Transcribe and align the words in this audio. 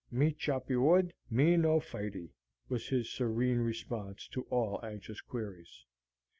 "Me 0.09 0.33
choppee 0.33 0.75
wood, 0.75 1.13
me 1.29 1.55
no 1.55 1.79
fightee," 1.79 2.31
was 2.69 2.87
his 2.89 3.07
serene 3.07 3.59
response 3.59 4.27
to 4.27 4.41
all 4.49 4.83
anxious 4.83 5.21
queries. 5.21 5.85